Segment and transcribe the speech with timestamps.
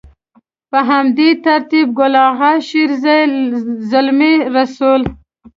[0.71, 3.19] په همدې ترتيب ګل اغا شېرزي،
[3.91, 5.01] زلمي رسول.